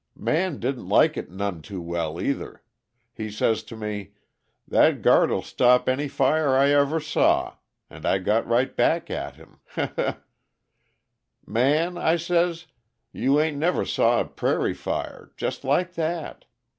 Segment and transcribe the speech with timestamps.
[0.17, 2.63] "Man didn't like it none too well, either.
[3.13, 4.13] He says to me:
[4.67, 9.59] 'That guard'll stop any fire I ever saw,' and I got right back at him
[9.75, 10.05] he he!
[11.45, 12.65] 'Man,' I says,
[13.11, 16.45] 'you ain't never saw a prairie fire' just like that.